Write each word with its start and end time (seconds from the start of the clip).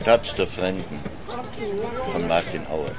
Stadt 0.00 0.38
der 0.38 0.46
Fremden 0.46 1.00
von 2.12 2.28
Martin 2.28 2.66
Auer. 2.68 2.92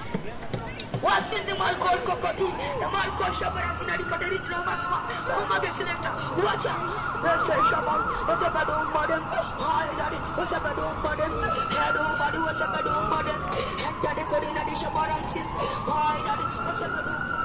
Wasin 1.02 1.46
the 1.48 1.56
Malcolm 1.56 2.00
Kokoti, 2.04 2.50
the 2.80 2.88
Malcolm 2.92 3.34
Shabaran 3.34 3.74
Sinadi 3.80 4.04
Katerich 4.04 4.48
Romansma, 4.52 5.00
Komage 5.32 5.72
Selector, 5.72 6.14
Wacha, 6.36 6.76
the 7.22 7.38
Say 7.40 7.62
Shaban, 7.64 8.02
was 8.28 8.42
a 8.42 8.50
bad 8.52 8.70
old 8.70 8.90
modern, 8.92 9.24
Hi 9.58 9.96
Daddy, 9.96 10.20
was 10.36 10.52
a 10.52 10.60
bad 10.60 10.78
old 10.78 11.02
modern, 11.02 11.32
Had 11.72 11.96
old 11.96 12.18
body 12.20 12.40
was 12.40 12.60
a 12.60 12.68
bad 12.68 12.88
old 12.88 13.10
modern, 13.10 13.42
and 13.88 14.02
Daddy 14.02 14.24
Corina 14.24 14.66
di 14.66 14.76
Shabaran 14.76 15.30
Sis, 15.30 15.52
Hi 15.88 16.22
Daddy, 16.24 16.46
was 16.68 16.82
a 16.82 17.39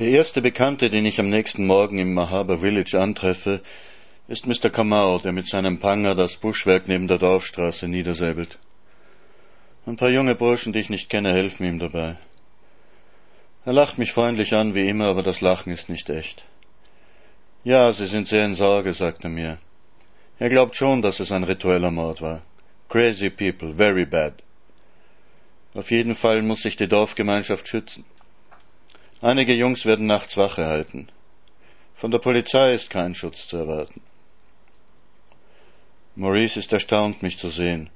Der 0.00 0.08
erste 0.08 0.40
Bekannte, 0.40 0.88
den 0.88 1.04
ich 1.04 1.20
am 1.20 1.28
nächsten 1.28 1.66
Morgen 1.66 1.98
im 1.98 2.14
Mahaba 2.14 2.56
Village 2.56 2.98
antreffe, 2.98 3.60
ist 4.28 4.46
Mr. 4.46 4.70
Kamau, 4.70 5.18
der 5.18 5.32
mit 5.32 5.46
seinem 5.46 5.78
Panger 5.78 6.14
das 6.14 6.38
Buschwerk 6.38 6.88
neben 6.88 7.06
der 7.06 7.18
Dorfstraße 7.18 7.86
niedersäbelt. 7.86 8.58
Ein 9.84 9.98
paar 9.98 10.08
junge 10.08 10.34
Burschen, 10.34 10.72
die 10.72 10.78
ich 10.78 10.88
nicht 10.88 11.10
kenne, 11.10 11.34
helfen 11.34 11.66
ihm 11.66 11.78
dabei. 11.78 12.16
Er 13.66 13.74
lacht 13.74 13.98
mich 13.98 14.14
freundlich 14.14 14.54
an, 14.54 14.74
wie 14.74 14.88
immer, 14.88 15.04
aber 15.04 15.22
das 15.22 15.42
Lachen 15.42 15.70
ist 15.70 15.90
nicht 15.90 16.08
echt. 16.08 16.46
Ja, 17.62 17.92
Sie 17.92 18.06
sind 18.06 18.26
sehr 18.26 18.46
in 18.46 18.54
Sorge, 18.54 18.94
sagt 18.94 19.24
er 19.24 19.30
mir. 19.30 19.58
Er 20.38 20.48
glaubt 20.48 20.76
schon, 20.76 21.02
dass 21.02 21.20
es 21.20 21.30
ein 21.30 21.44
ritueller 21.44 21.90
Mord 21.90 22.22
war. 22.22 22.40
Crazy 22.88 23.28
people, 23.28 23.74
very 23.74 24.06
bad. 24.06 24.32
Auf 25.74 25.90
jeden 25.90 26.14
Fall 26.14 26.40
muss 26.40 26.62
sich 26.62 26.78
die 26.78 26.88
Dorfgemeinschaft 26.88 27.68
schützen. 27.68 28.06
Einige 29.22 29.52
Jungs 29.52 29.84
werden 29.84 30.06
nachts 30.06 30.38
Wache 30.38 30.64
halten. 30.64 31.08
Von 31.94 32.10
der 32.10 32.20
Polizei 32.20 32.72
ist 32.72 32.88
kein 32.88 33.14
Schutz 33.14 33.46
zu 33.46 33.58
erwarten. 33.58 34.00
Maurice 36.16 36.58
ist 36.58 36.72
erstaunt, 36.72 37.22
mich 37.22 37.36
zu 37.36 37.50
sehen. 37.50 37.90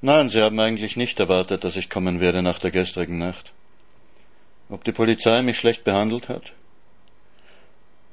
Nein, 0.00 0.30
Sie 0.30 0.42
haben 0.42 0.58
eigentlich 0.58 0.96
nicht 0.96 1.20
erwartet, 1.20 1.64
dass 1.64 1.76
ich 1.76 1.90
kommen 1.90 2.20
werde 2.20 2.40
nach 2.40 2.60
der 2.60 2.70
gestrigen 2.70 3.18
Nacht. 3.18 3.52
Ob 4.70 4.84
die 4.84 4.92
Polizei 4.92 5.42
mich 5.42 5.58
schlecht 5.58 5.84
behandelt 5.84 6.30
hat? 6.30 6.54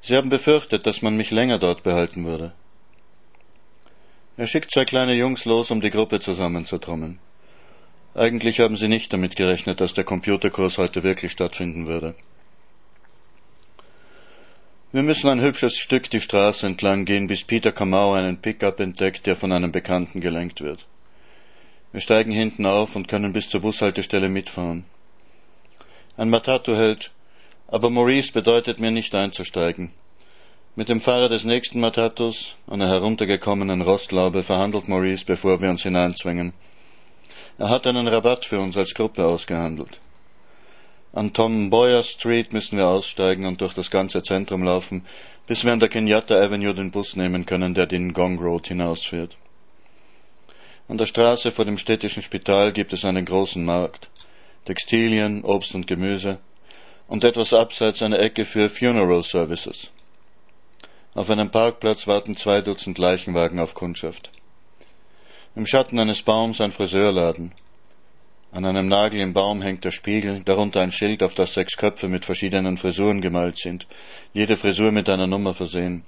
Sie 0.02 0.14
haben 0.14 0.28
befürchtet, 0.28 0.86
dass 0.86 1.00
man 1.00 1.16
mich 1.16 1.30
länger 1.30 1.58
dort 1.58 1.82
behalten 1.84 2.26
würde. 2.26 2.52
Er 4.36 4.46
schickt 4.46 4.72
zwei 4.72 4.84
kleine 4.84 5.14
Jungs 5.14 5.46
los, 5.46 5.70
um 5.70 5.80
die 5.80 5.90
Gruppe 5.90 6.20
zusammenzutrommeln. 6.20 7.18
Eigentlich 8.14 8.60
haben 8.60 8.78
sie 8.78 8.88
nicht 8.88 9.12
damit 9.12 9.36
gerechnet, 9.36 9.80
dass 9.80 9.92
der 9.92 10.04
Computerkurs 10.04 10.78
heute 10.78 11.02
wirklich 11.02 11.32
stattfinden 11.32 11.86
würde. 11.86 12.14
Wir 14.96 15.02
müssen 15.02 15.28
ein 15.28 15.42
hübsches 15.42 15.76
Stück 15.76 16.08
die 16.08 16.22
Straße 16.22 16.66
entlang 16.66 17.04
gehen, 17.04 17.26
bis 17.26 17.44
Peter 17.44 17.70
Kamau 17.70 18.14
einen 18.14 18.38
Pickup 18.38 18.80
entdeckt, 18.80 19.26
der 19.26 19.36
von 19.36 19.52
einem 19.52 19.70
Bekannten 19.70 20.22
gelenkt 20.22 20.62
wird. 20.62 20.86
Wir 21.92 22.00
steigen 22.00 22.32
hinten 22.32 22.64
auf 22.64 22.96
und 22.96 23.06
können 23.06 23.34
bis 23.34 23.50
zur 23.50 23.60
Bushaltestelle 23.60 24.30
mitfahren. 24.30 24.86
Ein 26.16 26.30
Matatu 26.30 26.74
hält, 26.74 27.10
aber 27.68 27.90
Maurice 27.90 28.32
bedeutet 28.32 28.80
mir 28.80 28.90
nicht 28.90 29.14
einzusteigen. 29.14 29.90
Mit 30.76 30.88
dem 30.88 31.02
Fahrer 31.02 31.28
des 31.28 31.44
nächsten 31.44 31.78
Matatus, 31.78 32.54
einer 32.66 32.88
heruntergekommenen 32.88 33.82
Rostlaube, 33.82 34.42
verhandelt 34.42 34.88
Maurice, 34.88 35.26
bevor 35.26 35.60
wir 35.60 35.68
uns 35.68 35.82
hineinzwängen. 35.82 36.54
Er 37.58 37.68
hat 37.68 37.86
einen 37.86 38.08
Rabatt 38.08 38.46
für 38.46 38.60
uns 38.60 38.78
als 38.78 38.94
Gruppe 38.94 39.26
ausgehandelt. 39.26 40.00
An 41.16 41.32
Tom 41.32 41.70
Boyer 41.70 42.02
Street 42.02 42.52
müssen 42.52 42.76
wir 42.76 42.88
aussteigen 42.88 43.46
und 43.46 43.62
durch 43.62 43.72
das 43.72 43.90
ganze 43.90 44.22
Zentrum 44.22 44.62
laufen, 44.62 45.06
bis 45.46 45.64
wir 45.64 45.72
an 45.72 45.80
der 45.80 45.88
Kenyatta 45.88 46.36
Avenue 46.36 46.74
den 46.74 46.90
Bus 46.90 47.16
nehmen 47.16 47.46
können, 47.46 47.72
der 47.72 47.86
den 47.86 48.12
Gong 48.12 48.38
Road 48.38 48.68
hinausführt. 48.68 49.34
An 50.88 50.98
der 50.98 51.06
Straße 51.06 51.52
vor 51.52 51.64
dem 51.64 51.78
städtischen 51.78 52.22
Spital 52.22 52.70
gibt 52.70 52.92
es 52.92 53.06
einen 53.06 53.24
großen 53.24 53.64
Markt, 53.64 54.10
Textilien, 54.66 55.42
Obst 55.42 55.74
und 55.74 55.86
Gemüse 55.86 56.36
und 57.08 57.24
etwas 57.24 57.54
abseits 57.54 58.02
eine 58.02 58.18
Ecke 58.18 58.44
für 58.44 58.68
Funeral 58.68 59.22
Services. 59.22 59.88
Auf 61.14 61.30
einem 61.30 61.50
Parkplatz 61.50 62.06
warten 62.06 62.36
zwei 62.36 62.60
Dutzend 62.60 62.98
Leichenwagen 62.98 63.58
auf 63.58 63.72
Kundschaft. 63.72 64.30
Im 65.54 65.66
Schatten 65.66 65.98
eines 65.98 66.20
Baums 66.20 66.60
ein 66.60 66.72
Friseurladen. 66.72 67.52
An 68.52 68.64
einem 68.64 68.88
Nagel 68.88 69.20
im 69.20 69.32
Baum 69.32 69.60
hängt 69.62 69.84
der 69.84 69.90
Spiegel, 69.90 70.40
darunter 70.40 70.80
ein 70.80 70.92
Schild, 70.92 71.22
auf 71.22 71.34
das 71.34 71.54
sechs 71.54 71.76
Köpfe 71.76 72.08
mit 72.08 72.24
verschiedenen 72.24 72.78
Frisuren 72.78 73.20
gemalt 73.20 73.58
sind, 73.58 73.86
jede 74.32 74.56
Frisur 74.56 74.92
mit 74.92 75.08
einer 75.08 75.26
Nummer 75.26 75.52
versehen. 75.52 76.04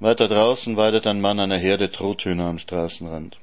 Weiter 0.00 0.28
draußen 0.28 0.76
weidet 0.76 1.06
ein 1.06 1.20
Mann 1.20 1.40
eine 1.40 1.58
Herde 1.58 1.90
Truthühner 1.90 2.46
am 2.46 2.58
Straßenrand. 2.58 3.38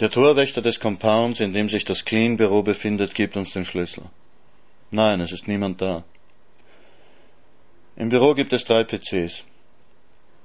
Der 0.00 0.10
Torwächter 0.10 0.60
des 0.60 0.78
Compounds, 0.78 1.40
in 1.40 1.54
dem 1.54 1.70
sich 1.70 1.84
das 1.84 2.04
Clean-Büro 2.04 2.62
befindet, 2.62 3.14
gibt 3.14 3.36
uns 3.36 3.52
den 3.52 3.64
Schlüssel. 3.64 4.04
Nein, 4.90 5.20
es 5.20 5.32
ist 5.32 5.48
niemand 5.48 5.80
da. 5.80 6.04
Im 7.96 8.10
Büro 8.10 8.34
gibt 8.34 8.52
es 8.52 8.64
drei 8.64 8.84
PCs. 8.84 9.44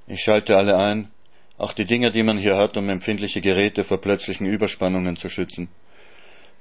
Ich 0.08 0.22
schalte 0.24 0.56
alle 0.56 0.78
ein, 0.78 1.12
auch 1.62 1.74
die 1.74 1.86
Dinger, 1.86 2.10
die 2.10 2.24
man 2.24 2.40
hier 2.40 2.58
hat, 2.58 2.76
um 2.76 2.90
empfindliche 2.90 3.40
Geräte 3.40 3.84
vor 3.84 4.00
plötzlichen 4.00 4.48
Überspannungen 4.48 5.16
zu 5.16 5.30
schützen. 5.30 5.68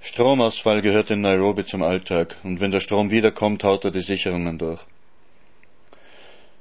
Stromausfall 0.03 0.83
gehört 0.83 1.11
in 1.11 1.23
Nairobi 1.23 1.65
zum 1.65 1.83
Alltag, 1.83 2.37
und 2.43 2.61
wenn 2.61 2.71
der 2.71 2.81
Strom 2.81 3.11
wiederkommt, 3.11 3.65
haut 3.65 3.85
er 3.85 3.93
die 3.93 4.03
Sicherungen 4.03 4.59
durch. 4.59 4.81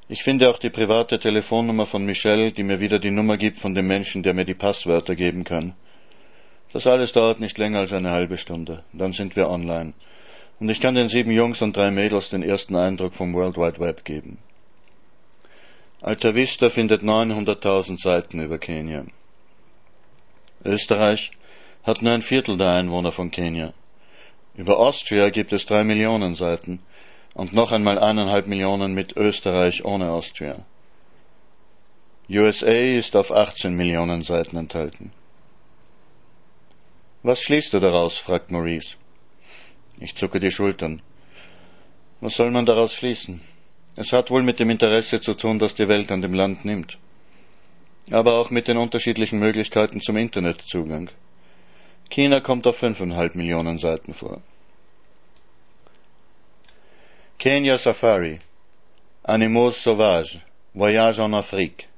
Ich 0.07 0.23
finde 0.23 0.49
auch 0.49 0.57
die 0.57 0.69
private 0.69 1.19
Telefonnummer 1.19 1.85
von 1.85 2.05
Michelle, 2.05 2.51
die 2.51 2.63
mir 2.63 2.79
wieder 2.79 2.97
die 2.97 3.11
Nummer 3.11 3.37
gibt 3.37 3.57
von 3.57 3.75
dem 3.75 3.87
Menschen, 3.87 4.23
der 4.23 4.33
mir 4.33 4.45
die 4.45 4.55
Passwörter 4.55 5.15
geben 5.15 5.43
kann. 5.43 5.73
Das 6.71 6.87
alles 6.87 7.11
dauert 7.11 7.39
nicht 7.39 7.57
länger 7.57 7.79
als 7.79 7.93
eine 7.93 8.11
halbe 8.11 8.37
Stunde. 8.37 8.83
Dann 8.93 9.11
sind 9.11 9.35
wir 9.35 9.49
online. 9.49 9.93
Und 10.59 10.69
ich 10.69 10.79
kann 10.79 10.95
den 10.95 11.09
sieben 11.09 11.31
Jungs 11.31 11.61
und 11.61 11.75
drei 11.75 11.91
Mädels 11.91 12.29
den 12.29 12.43
ersten 12.43 12.75
Eindruck 12.75 13.15
vom 13.15 13.33
World 13.33 13.57
Wide 13.57 13.79
Web 13.79 14.05
geben. 14.05 14.37
Alta 16.01 16.33
Vista 16.33 16.69
findet 16.69 17.01
900.000 17.01 18.01
Seiten 18.01 18.39
über 18.39 18.57
Kenia. 18.57 19.03
Österreich 20.63 21.31
hat 21.83 22.01
nur 22.01 22.13
ein 22.13 22.21
Viertel 22.21 22.55
der 22.55 22.71
Einwohner 22.71 23.11
von 23.11 23.31
Kenia. 23.31 23.73
Über 24.55 24.79
Austria 24.79 25.29
gibt 25.29 25.51
es 25.51 25.65
drei 25.65 25.83
Millionen 25.83 26.35
Seiten 26.35 26.79
und 27.33 27.51
noch 27.51 27.73
einmal 27.73 27.99
eineinhalb 27.99 28.47
Millionen 28.47 28.93
mit 28.93 29.17
Österreich 29.17 29.83
ohne 29.83 30.11
Austria. 30.11 30.63
USA 32.29 32.67
ist 32.67 33.17
auf 33.17 33.31
18 33.31 33.75
Millionen 33.75 34.21
Seiten 34.21 34.55
enthalten. 34.55 35.11
Was 37.23 37.41
schließt 37.41 37.73
du 37.73 37.81
daraus? 37.81 38.17
fragt 38.17 38.51
Maurice. 38.51 38.95
Ich 39.99 40.15
zucke 40.15 40.39
die 40.39 40.51
Schultern. 40.51 41.01
Was 42.21 42.37
soll 42.37 42.51
man 42.51 42.65
daraus 42.65 42.93
schließen? 42.93 43.41
Es 44.01 44.13
hat 44.13 44.31
wohl 44.31 44.43
mit 44.43 44.61
dem 44.61 44.69
Interesse 44.69 45.19
zu 45.19 45.33
tun, 45.33 45.59
das 45.59 45.75
die 45.75 45.89
Welt 45.89 46.09
an 46.09 46.21
dem 46.21 46.33
Land 46.33 46.63
nimmt, 46.63 46.97
aber 48.11 48.35
auch 48.35 48.49
mit 48.49 48.69
den 48.69 48.77
unterschiedlichen 48.77 49.39
Möglichkeiten 49.39 49.99
zum 49.99 50.15
Internetzugang. 50.15 51.09
China 52.09 52.39
kommt 52.39 52.65
auf 52.65 52.77
fünfeinhalb 52.77 53.35
Millionen 53.35 53.77
Seiten 53.77 54.13
vor. 54.13 54.41
Kenya 57.39 57.77
Safari, 57.77 58.39
Animaux 59.23 59.83
Sauvages, 59.83 60.37
Voyage 60.73 61.19
en 61.19 61.33
Afrique, 61.33 61.89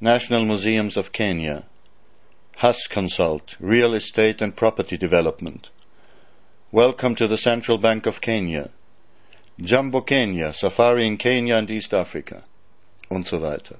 National 0.00 0.44
Museums 0.44 0.98
of 0.98 1.12
Kenya, 1.12 1.62
Huss 2.60 2.86
Consult, 2.86 3.56
Real 3.60 3.94
Estate 3.94 4.44
and 4.44 4.54
Property 4.54 4.98
Development. 4.98 5.70
Welcome 6.70 7.16
to 7.16 7.26
the 7.26 7.38
Central 7.38 7.78
Bank 7.78 8.06
of 8.06 8.20
Kenya. 8.20 8.68
Jumbo 9.60 10.02
Kenya, 10.02 10.52
Safari 10.52 11.04
in 11.04 11.18
Kenya 11.18 11.58
and 11.58 11.68
East 11.68 11.92
Africa 11.92 12.44
und 13.08 13.26
so 13.26 13.42
weiter. 13.42 13.74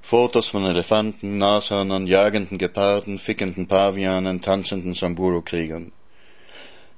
Fotos 0.00 0.46
von 0.46 0.64
Elefanten, 0.64 1.38
Nashörnern, 1.38 2.06
jagenden 2.06 2.58
Geparden, 2.58 3.18
fickenden 3.18 3.66
Pavianen, 3.66 4.40
tanzenden 4.40 4.94
Samburu-Kriegern. 4.94 5.90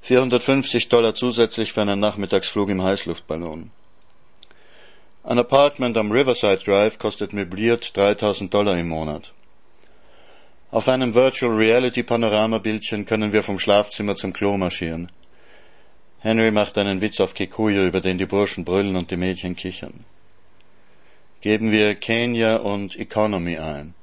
450 0.02 0.90
Dollar 0.90 1.14
zusätzlich 1.14 1.72
für 1.72 1.80
einen 1.80 1.98
Nachmittagsflug 1.98 2.68
im 2.68 2.82
Heißluftballon. 2.82 3.70
Ein 5.24 5.38
Apartment 5.38 5.96
am 5.96 6.12
Riverside 6.12 6.62
Drive 6.62 6.98
kostet 6.98 7.32
möbliert 7.32 7.96
3000 7.96 8.52
Dollar 8.52 8.76
im 8.76 8.88
Monat. 8.88 9.32
Auf 10.70 10.88
einem 10.88 11.14
Virtual 11.14 11.54
Reality 11.54 12.02
Panoramabildchen 12.02 13.06
können 13.06 13.32
wir 13.32 13.42
vom 13.42 13.58
Schlafzimmer 13.58 14.14
zum 14.14 14.34
Klo 14.34 14.58
marschieren. 14.58 15.10
Henry 16.20 16.50
macht 16.50 16.78
einen 16.78 17.00
Witz 17.00 17.20
auf 17.20 17.34
Kikuyu, 17.34 17.86
über 17.86 18.00
den 18.00 18.18
die 18.18 18.26
Burschen 18.26 18.64
brüllen 18.64 18.96
und 18.96 19.10
die 19.10 19.16
Mädchen 19.16 19.56
kichern. 19.56 20.04
Geben 21.40 21.70
wir 21.70 21.94
Kenia 21.94 22.56
und 22.56 22.96
Economy 22.96 23.58
ein. 23.58 23.94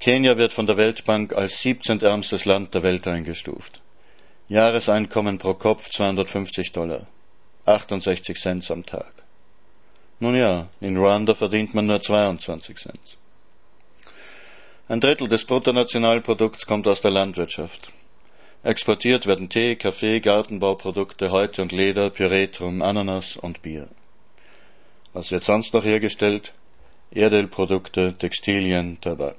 Kenia 0.00 0.36
wird 0.36 0.52
von 0.52 0.66
der 0.66 0.76
Weltbank 0.76 1.32
als 1.34 1.60
17. 1.60 2.00
ärmstes 2.00 2.44
Land 2.44 2.74
der 2.74 2.82
Welt 2.82 3.06
eingestuft. 3.06 3.80
Jahreseinkommen 4.48 5.38
pro 5.38 5.54
Kopf 5.54 5.88
250 5.90 6.72
Dollar. 6.72 7.06
68 7.66 8.38
Cent 8.38 8.70
am 8.70 8.84
Tag. 8.84 9.12
Nun 10.20 10.36
ja, 10.36 10.68
in 10.80 10.96
Ruanda 10.96 11.34
verdient 11.34 11.74
man 11.74 11.86
nur 11.86 12.02
22 12.02 12.76
Cent. 12.76 13.18
Ein 14.88 15.00
Drittel 15.00 15.28
des 15.28 15.46
Bruttonationalprodukts 15.46 16.66
kommt 16.66 16.86
aus 16.86 17.00
der 17.00 17.10
Landwirtschaft. 17.10 17.88
Exportiert 18.64 19.26
werden 19.26 19.50
Tee, 19.50 19.76
Kaffee, 19.76 20.20
Gartenbauprodukte, 20.20 21.30
Häute 21.30 21.60
und 21.60 21.70
Leder, 21.70 22.08
Pyretrum, 22.08 22.80
Ananas 22.80 23.36
und 23.36 23.60
Bier. 23.60 23.88
Was 25.12 25.30
wird 25.30 25.44
sonst 25.44 25.74
noch 25.74 25.84
hergestellt? 25.84 26.54
Erdölprodukte, 27.10 28.16
Textilien, 28.18 28.98
Tabak. 29.02 29.36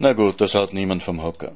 Na 0.00 0.14
gut, 0.14 0.40
das 0.40 0.56
haut 0.56 0.72
niemand 0.72 1.04
vom 1.04 1.22
Hocker. 1.22 1.52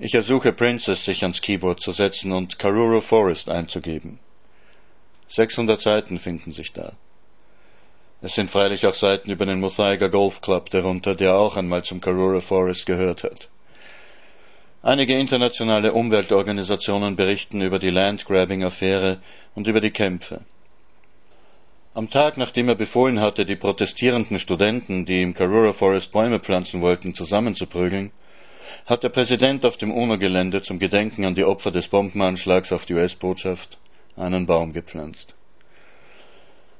Ich 0.00 0.16
ersuche 0.16 0.52
Princess, 0.52 1.04
sich 1.04 1.22
ans 1.22 1.40
Keyboard 1.40 1.80
zu 1.80 1.92
setzen 1.92 2.32
und 2.32 2.58
Karuro 2.58 3.00
Forest 3.00 3.48
einzugeben. 3.48 4.18
600 5.28 5.80
Seiten 5.80 6.18
finden 6.18 6.50
sich 6.50 6.72
da. 6.72 6.94
Es 8.20 8.34
sind 8.34 8.50
freilich 8.50 8.84
auch 8.84 8.94
Seiten 8.94 9.30
über 9.30 9.46
den 9.46 9.60
Muthaiga 9.60 10.08
Golf 10.08 10.40
Club 10.40 10.70
darunter, 10.70 11.14
der 11.14 11.36
auch 11.36 11.56
einmal 11.56 11.84
zum 11.84 12.00
Karura 12.00 12.40
Forest 12.40 12.86
gehört 12.86 13.22
hat. 13.22 13.48
Einige 14.86 15.18
internationale 15.18 15.94
Umweltorganisationen 15.94 17.16
berichten 17.16 17.60
über 17.60 17.80
die 17.80 17.90
Landgrabbing-Affäre 17.90 19.18
und 19.56 19.66
über 19.66 19.80
die 19.80 19.90
Kämpfe. 19.90 20.42
Am 21.92 22.08
Tag, 22.08 22.36
nachdem 22.36 22.68
er 22.68 22.76
befohlen 22.76 23.18
hatte, 23.18 23.44
die 23.44 23.56
protestierenden 23.56 24.38
Studenten, 24.38 25.04
die 25.04 25.22
im 25.22 25.34
Karura 25.34 25.72
Forest 25.72 26.12
Bäume 26.12 26.38
pflanzen 26.38 26.82
wollten, 26.82 27.16
zusammenzuprügeln, 27.16 28.12
hat 28.86 29.02
der 29.02 29.08
Präsident 29.08 29.66
auf 29.66 29.76
dem 29.76 29.92
UNO-Gelände 29.92 30.62
zum 30.62 30.78
Gedenken 30.78 31.24
an 31.24 31.34
die 31.34 31.44
Opfer 31.44 31.72
des 31.72 31.88
Bombenanschlags 31.88 32.70
auf 32.70 32.86
die 32.86 32.94
US-Botschaft 32.94 33.78
einen 34.16 34.46
Baum 34.46 34.72
gepflanzt. 34.72 35.34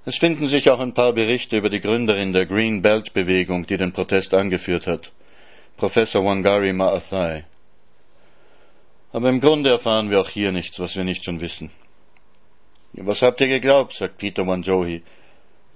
Es 0.04 0.14
finden 0.14 0.46
sich 0.46 0.70
auch 0.70 0.78
ein 0.78 0.94
paar 0.94 1.12
Berichte 1.12 1.56
über 1.56 1.70
die 1.70 1.80
Gründerin 1.80 2.32
der 2.32 2.46
Green 2.46 2.82
Belt 2.82 3.14
Bewegung, 3.14 3.66
die 3.66 3.76
den 3.76 3.90
Protest 3.90 4.32
angeführt 4.32 4.86
hat, 4.86 5.10
Professor 5.76 6.24
Wangari 6.24 6.72
Maathai. 6.72 7.46
Aber 9.16 9.30
im 9.30 9.40
Grunde 9.40 9.70
erfahren 9.70 10.10
wir 10.10 10.20
auch 10.20 10.28
hier 10.28 10.52
nichts, 10.52 10.78
was 10.78 10.94
wir 10.94 11.02
nicht 11.02 11.24
schon 11.24 11.40
wissen. 11.40 11.70
Was 12.92 13.22
habt 13.22 13.40
ihr 13.40 13.48
geglaubt, 13.48 13.94
sagt 13.94 14.18
Peter 14.18 14.46
Wanjohi. 14.46 15.02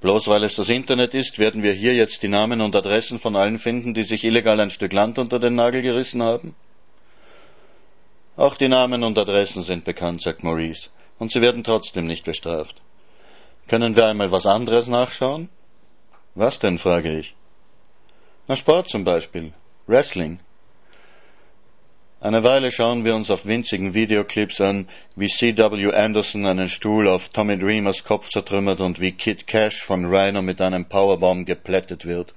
Bloß 0.03 0.29
weil 0.29 0.45
es 0.45 0.57
das 0.57 0.69
Internet 0.69 1.15
ist, 1.15 1.39
werden 1.39 1.63
wir 1.63 1.73
hier 1.73 1.95
jetzt 1.95 2.23
die 2.23 2.29
Namen 2.29 2.61
und 2.61 2.77
Adressen 2.77 3.19
von 3.19 3.37
allen 3.37 3.59
finden, 3.59 3.95
die 3.95 4.03
sich 4.03 4.25
illegal 4.25 4.61
ein 4.61 4.69
Stück 4.69 4.93
Land 4.93 5.19
unter 5.19 5.39
den 5.39 5.55
Nagel 5.55 5.81
gerissen 5.81 6.23
haben? 6.23 6.55
Auch 8.37 8.59
die 8.59 8.69
Namen 8.69 9.03
und 9.05 9.17
Adressen 9.17 9.63
sind 9.63 9.87
bekannt, 9.87 10.21
sagt 10.21 10.45
Maurice, 10.45 10.91
und 11.19 11.33
sie 11.33 11.41
werden 11.41 11.65
trotzdem 11.65 12.07
nicht 12.07 12.25
bestraft. 12.27 12.77
Können 13.69 13.97
wir 13.97 14.05
einmal 14.05 14.33
was 14.33 14.45
anderes 14.45 14.87
nachschauen? 14.87 15.49
Was 16.35 16.59
denn, 16.59 16.77
frage 16.77 17.19
ich. 17.19 17.35
Na, 18.49 18.55
Sport 18.55 18.91
zum 18.91 19.05
Beispiel. 19.05 19.55
Wrestling. 19.87 20.41
Eine 22.23 22.45
Weile 22.45 22.71
schauen 22.71 23.07
wir 23.07 23.15
uns 23.15 23.31
auf 23.31 23.47
winzigen 23.47 23.95
Videoclips 23.95 24.61
an, 24.61 24.87
wie 25.17 25.29
C.W. 25.29 25.95
Anderson 25.95 26.45
einen 26.45 26.69
Stuhl 26.69 27.09
auf 27.09 27.31
Tommy 27.31 27.59
Dreamers 27.59 28.05
Kopf 28.05 28.29
zertrümmert 28.29 28.81
und 28.81 29.01
wie 29.01 29.13
Kid 29.13 29.47
Cash 29.47 29.83
von 29.83 30.05
Rhino 30.05 30.43
mit 30.43 30.61
einem 30.61 30.85
Powerbomb 30.85 31.47
geplättet 31.47 32.05
wird. 32.05 32.35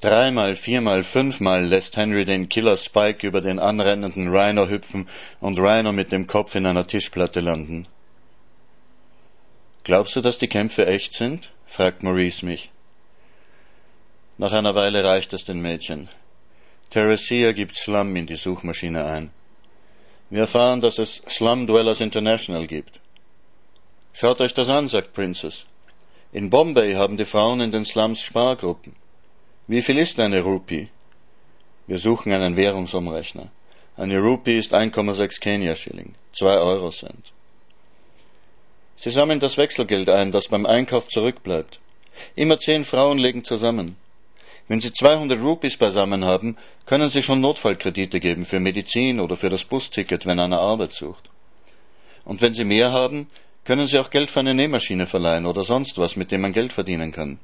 Dreimal, 0.00 0.54
viermal, 0.54 1.02
fünfmal 1.02 1.64
lässt 1.64 1.96
Henry 1.96 2.24
den 2.24 2.48
Killer 2.48 2.76
Spike 2.76 3.26
über 3.26 3.40
den 3.40 3.58
anrennenden 3.58 4.28
Rhino 4.28 4.68
hüpfen 4.68 5.08
und 5.40 5.58
Rhino 5.58 5.90
mit 5.90 6.12
dem 6.12 6.28
Kopf 6.28 6.54
in 6.54 6.64
einer 6.64 6.86
Tischplatte 6.86 7.40
landen. 7.40 7.88
Glaubst 9.82 10.14
du, 10.14 10.20
dass 10.20 10.38
die 10.38 10.46
Kämpfe 10.46 10.86
echt 10.86 11.14
sind? 11.14 11.50
fragt 11.66 12.04
Maurice 12.04 12.46
mich. 12.46 12.70
Nach 14.36 14.52
einer 14.52 14.76
Weile 14.76 15.02
reicht 15.02 15.32
es 15.32 15.44
den 15.44 15.60
Mädchen. 15.60 16.08
Teresia 16.90 17.52
gibt 17.52 17.76
Slum 17.76 18.16
in 18.16 18.26
die 18.26 18.36
Suchmaschine 18.36 19.04
ein. 19.04 19.30
Wir 20.30 20.40
erfahren, 20.40 20.80
dass 20.80 20.98
es 20.98 21.22
Slum 21.28 21.66
Dwellers 21.66 22.00
International 22.00 22.66
gibt. 22.66 23.00
Schaut 24.12 24.40
euch 24.40 24.54
das 24.54 24.68
an, 24.68 24.88
sagt 24.88 25.12
Princess. 25.12 25.66
In 26.32 26.50
Bombay 26.50 26.94
haben 26.94 27.16
die 27.16 27.24
Frauen 27.24 27.60
in 27.60 27.72
den 27.72 27.84
Slums 27.84 28.20
Spargruppen. 28.20 28.94
Wie 29.66 29.82
viel 29.82 29.98
ist 29.98 30.18
eine 30.18 30.40
Rupie? 30.40 30.88
Wir 31.86 31.98
suchen 31.98 32.32
einen 32.32 32.56
Währungsumrechner. 32.56 33.48
Eine 33.96 34.18
Rupie 34.18 34.58
ist 34.58 34.74
1,6 34.74 35.40
Kenia-Schilling, 35.40 36.14
2 36.32 36.58
Euro 36.58 36.90
Cent. 36.90 37.32
Sie 38.96 39.10
sammeln 39.10 39.40
das 39.40 39.58
Wechselgeld 39.58 40.08
ein, 40.08 40.32
das 40.32 40.48
beim 40.48 40.66
Einkauf 40.66 41.08
zurückbleibt. 41.08 41.80
Immer 42.34 42.58
zehn 42.58 42.84
Frauen 42.84 43.18
legen 43.18 43.44
zusammen. 43.44 43.96
Wenn 44.68 44.82
Sie 44.82 44.92
200 44.92 45.40
Rupees 45.40 45.78
beisammen 45.78 46.24
haben, 46.26 46.56
können 46.84 47.08
Sie 47.08 47.22
schon 47.22 47.40
Notfallkredite 47.40 48.20
geben 48.20 48.44
für 48.44 48.60
Medizin 48.60 49.18
oder 49.18 49.36
für 49.36 49.48
das 49.48 49.64
Busticket, 49.64 50.26
wenn 50.26 50.38
einer 50.38 50.60
Arbeit 50.60 50.92
sucht. 50.92 51.30
Und 52.24 52.42
wenn 52.42 52.52
Sie 52.52 52.64
mehr 52.64 52.92
haben, 52.92 53.26
können 53.64 53.86
Sie 53.86 53.98
auch 53.98 54.10
Geld 54.10 54.30
für 54.30 54.40
eine 54.40 54.52
Nähmaschine 54.52 55.06
verleihen 55.06 55.46
oder 55.46 55.64
sonst 55.64 55.96
was, 55.96 56.16
mit 56.16 56.30
dem 56.30 56.42
man 56.42 56.52
Geld 56.52 56.72
verdienen 56.72 57.12
kann. 57.12 57.40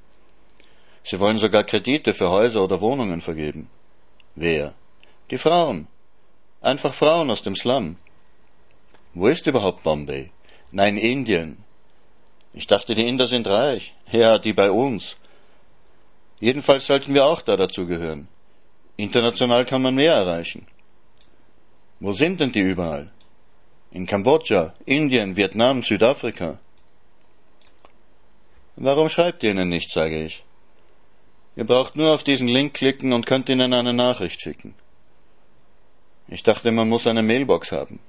Sie 1.03 1.19
wollen 1.19 1.39
sogar 1.39 1.65
Kredite 1.65 2.13
für 2.13 2.31
Häuser 2.31 2.63
oder 2.63 2.83
Wohnungen 2.83 3.23
vergeben. 3.23 3.69
Wer? 4.35 4.75
Die 5.31 5.39
Frauen. 5.39 5.87
Einfach 6.61 6.93
Frauen 6.93 7.31
aus 7.31 7.43
dem 7.43 7.57
Slum. 7.57 7.97
Wo 9.15 9.29
ist 9.29 9.47
überhaupt 9.47 9.83
Bombay? 9.83 10.31
Nein, 10.73 10.99
Indien. 10.99 11.59
Ich 12.53 12.67
dachte, 12.67 12.95
die 12.95 13.07
Inder 13.07 13.27
sind 13.27 13.47
reich. 13.47 13.95
Ja, 14.13 14.39
die 14.39 14.53
bei 14.53 14.71
uns. 14.71 15.17
Jedenfalls 16.41 16.87
sollten 16.87 17.15
wir 17.15 17.25
auch 17.25 17.43
da 17.43 17.57
dazugehören. 17.57 18.29
International 18.97 19.65
kann 19.65 19.83
man 19.83 19.95
mehr 19.95 20.15
erreichen. 20.15 20.67
Wo 22.01 22.13
sind 22.13 22.41
denn 22.41 22.53
die 22.53 22.61
überall? 22.61 23.11
In 23.93 24.07
Kambodscha, 24.07 24.75
Indien, 24.85 25.37
Vietnam, 25.37 25.83
Südafrika. 25.83 26.59
Warum 28.77 29.09
schreibt 29.09 29.43
ihr 29.43 29.53
ihnen 29.53 29.69
nicht, 29.69 29.91
sage 29.91 30.25
ich. 30.25 30.45
Ihr 31.57 31.65
braucht 31.65 31.95
nur 31.97 32.13
auf 32.13 32.25
diesen 32.25 32.49
Link 32.49 32.75
klicken 32.75 33.13
und 33.13 33.27
könnt 33.27 33.49
ihnen 33.49 33.73
eine 33.73 33.93
Nachricht 33.93 34.41
schicken. 34.41 34.75
Ich 36.27 36.43
dachte, 36.43 36.73
man 36.73 36.89
muss 36.89 37.07
eine 37.07 37.23
Mailbox 37.23 37.71
haben. 37.71 38.01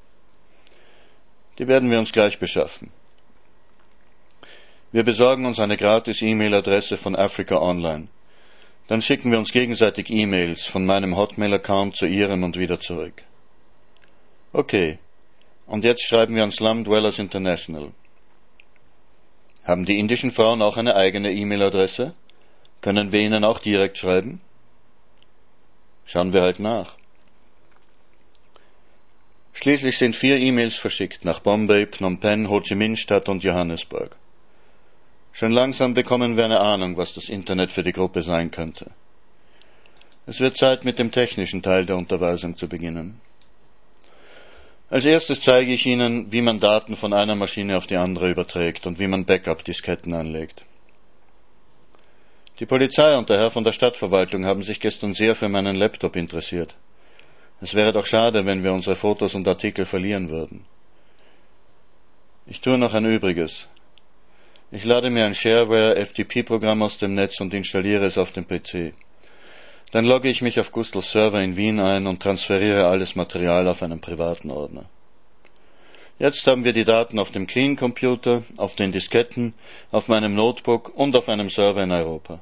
Die 1.59 1.67
werden 1.67 1.91
wir 1.91 1.99
uns 1.99 2.11
gleich 2.11 2.39
beschaffen. 2.39 2.91
Wir 4.91 5.03
besorgen 5.03 5.45
uns 5.45 5.59
eine 5.59 5.77
gratis 5.77 6.21
E-Mail-Adresse 6.21 6.97
von 6.97 7.15
Africa 7.15 7.61
Online. 7.61 8.07
Dann 8.87 9.01
schicken 9.01 9.31
wir 9.31 9.39
uns 9.39 9.51
gegenseitig 9.51 10.09
E-Mails 10.09 10.65
von 10.65 10.85
meinem 10.85 11.17
Hotmail-Account 11.17 11.95
zu 11.95 12.05
Ihrem 12.05 12.43
und 12.43 12.57
wieder 12.57 12.79
zurück. 12.79 13.23
Okay. 14.53 14.99
Und 15.65 15.83
jetzt 15.83 16.03
schreiben 16.03 16.35
wir 16.35 16.43
an 16.43 16.51
Slum 16.51 16.83
Dwellers 16.83 17.17
International. 17.17 17.91
Haben 19.63 19.85
die 19.85 19.97
indischen 19.97 20.31
Frauen 20.31 20.61
auch 20.61 20.77
eine 20.77 20.95
eigene 20.95 21.31
E-Mail-Adresse? 21.31 22.13
Können 22.81 23.11
wir 23.11 23.21
ihnen 23.21 23.43
auch 23.43 23.57
direkt 23.57 23.97
schreiben? 23.97 24.39
Schauen 26.05 26.33
wir 26.33 26.43
halt 26.43 26.59
nach. 26.59 26.95
Schließlich 29.53 29.97
sind 29.97 30.15
vier 30.15 30.37
E-Mails 30.37 30.75
verschickt 30.75 31.25
nach 31.25 31.39
Bombay, 31.39 31.87
Phnom 31.87 32.19
Penh, 32.19 32.47
Ho 32.49 32.59
Chi 32.59 32.75
Minh 32.75 32.95
Stadt 32.95 33.27
und 33.27 33.43
Johannesburg. 33.43 34.15
Schon 35.35 35.51
langsam 35.51 35.93
bekommen 35.93 36.37
wir 36.37 36.45
eine 36.45 36.61
Ahnung, 36.61 36.95
was 36.95 37.13
das 37.13 37.27
Internet 37.27 37.69
für 37.69 37.83
die 37.83 37.91
Gruppe 37.91 38.23
sein 38.23 38.51
könnte. 38.51 38.91
Es 40.25 40.39
wird 40.39 40.57
Zeit, 40.57 40.85
mit 40.85 40.97
dem 40.97 41.11
technischen 41.11 41.61
Teil 41.61 41.85
der 41.85 41.97
Unterweisung 41.97 42.55
zu 42.55 42.69
beginnen. 42.69 43.19
Als 44.89 45.03
erstes 45.03 45.41
zeige 45.41 45.73
ich 45.73 45.85
Ihnen, 45.85 46.31
wie 46.31 46.41
man 46.41 46.61
Daten 46.61 46.95
von 46.95 47.11
einer 47.11 47.35
Maschine 47.35 47.75
auf 47.75 47.85
die 47.85 47.97
andere 47.97 48.29
überträgt 48.29 48.87
und 48.87 48.97
wie 48.97 49.07
man 49.07 49.25
Backup-Disketten 49.25 50.13
anlegt. 50.13 50.63
Die 52.59 52.65
Polizei 52.65 53.17
und 53.17 53.29
der 53.29 53.37
Herr 53.37 53.51
von 53.51 53.65
der 53.65 53.73
Stadtverwaltung 53.73 54.45
haben 54.45 54.63
sich 54.63 54.79
gestern 54.79 55.13
sehr 55.13 55.35
für 55.35 55.49
meinen 55.49 55.75
Laptop 55.75 56.15
interessiert. 56.15 56.75
Es 57.59 57.73
wäre 57.73 57.91
doch 57.91 58.05
schade, 58.05 58.45
wenn 58.45 58.63
wir 58.63 58.71
unsere 58.71 58.95
Fotos 58.95 59.35
und 59.35 59.45
Artikel 59.49 59.85
verlieren 59.85 60.29
würden. 60.29 60.63
Ich 62.47 62.61
tue 62.61 62.77
noch 62.77 62.93
ein 62.93 63.03
Übriges. 63.03 63.67
Ich 64.71 64.83
lade 64.83 65.11
mir 65.11 65.25
ein 65.25 65.35
Shareware 65.35 65.95
FTP-Programm 65.95 66.81
aus 66.81 66.97
dem 66.97 67.13
Netz 67.13 67.39
und 67.39 67.53
installiere 67.53 68.05
es 68.05 68.17
auf 68.17 68.31
dem 68.31 68.47
PC. 68.47 68.93
Dann 69.91 70.05
logge 70.05 70.27
ich 70.27 70.41
mich 70.41 70.59
auf 70.59 70.71
Gustls 70.71 71.11
Server 71.11 71.39
in 71.39 71.55
Wien 71.55 71.79
ein 71.79 72.07
und 72.07 72.21
transferiere 72.21 72.87
alles 72.87 73.15
Material 73.15 73.67
auf 73.67 73.83
einen 73.83 74.01
privaten 74.01 74.49
Ordner. 74.49 74.85
Jetzt 76.17 76.47
haben 76.47 76.63
wir 76.63 76.73
die 76.73 76.83
Daten 76.83 77.19
auf 77.19 77.31
dem 77.31 77.45
Clean 77.45 77.75
Computer, 77.75 78.41
auf 78.57 78.75
den 78.75 78.91
Disketten, 78.91 79.53
auf 79.91 80.07
meinem 80.07 80.33
Notebook 80.33 80.91
und 80.95 81.15
auf 81.15 81.29
einem 81.29 81.51
Server 81.51 81.83
in 81.83 81.91
Europa. 81.91 82.41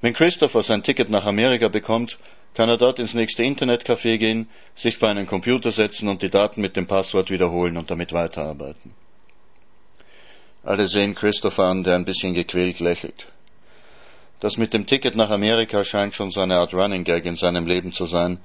Wenn 0.00 0.14
Christopher 0.14 0.62
sein 0.62 0.82
Ticket 0.82 1.10
nach 1.10 1.26
Amerika 1.26 1.68
bekommt, 1.68 2.18
kann 2.54 2.70
er 2.70 2.78
dort 2.78 3.00
ins 3.00 3.12
nächste 3.12 3.42
Internetcafé 3.42 4.16
gehen, 4.16 4.48
sich 4.74 4.96
vor 4.96 5.10
einen 5.10 5.26
Computer 5.26 5.72
setzen 5.72 6.08
und 6.08 6.22
die 6.22 6.30
Daten 6.30 6.62
mit 6.62 6.74
dem 6.74 6.86
Passwort 6.86 7.28
wiederholen 7.28 7.76
und 7.76 7.90
damit 7.90 8.14
weiterarbeiten. 8.14 8.94
Alle 10.66 10.88
sehen 10.88 11.14
Christopher 11.14 11.66
an, 11.66 11.84
der 11.84 11.94
ein 11.94 12.04
bisschen 12.04 12.34
gequält 12.34 12.80
lächelt. 12.80 13.28
Das 14.40 14.56
mit 14.56 14.74
dem 14.74 14.84
Ticket 14.84 15.14
nach 15.14 15.30
Amerika 15.30 15.84
scheint 15.84 16.16
schon 16.16 16.32
so 16.32 16.40
eine 16.40 16.56
Art 16.56 16.74
Running 16.74 17.04
Gag 17.04 17.24
in 17.24 17.36
seinem 17.36 17.68
Leben 17.68 17.92
zu 17.92 18.06
sein, 18.06 18.38